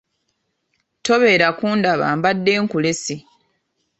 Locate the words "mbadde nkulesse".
2.17-3.15